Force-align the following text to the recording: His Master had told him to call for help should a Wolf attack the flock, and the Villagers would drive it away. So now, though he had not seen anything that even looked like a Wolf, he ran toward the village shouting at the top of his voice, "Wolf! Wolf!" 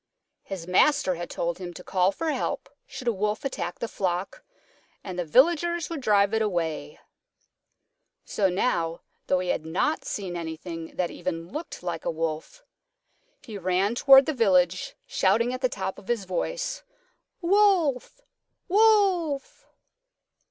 His 0.41 0.65
Master 0.67 1.13
had 1.13 1.29
told 1.29 1.59
him 1.59 1.75
to 1.75 1.83
call 1.83 2.11
for 2.11 2.31
help 2.31 2.69
should 2.87 3.07
a 3.07 3.13
Wolf 3.13 3.45
attack 3.45 3.77
the 3.77 3.87
flock, 3.87 4.43
and 5.03 5.19
the 5.19 5.23
Villagers 5.23 5.91
would 5.91 6.01
drive 6.01 6.33
it 6.33 6.41
away. 6.41 6.99
So 8.25 8.49
now, 8.49 9.01
though 9.27 9.37
he 9.37 9.49
had 9.49 9.63
not 9.63 10.03
seen 10.03 10.35
anything 10.35 10.95
that 10.95 11.11
even 11.11 11.51
looked 11.51 11.83
like 11.83 12.03
a 12.03 12.09
Wolf, 12.09 12.63
he 13.43 13.59
ran 13.59 13.93
toward 13.93 14.25
the 14.25 14.33
village 14.33 14.95
shouting 15.05 15.53
at 15.53 15.61
the 15.61 15.69
top 15.69 15.99
of 15.99 16.07
his 16.07 16.25
voice, 16.25 16.81
"Wolf! 17.39 18.21
Wolf!" 18.67 19.67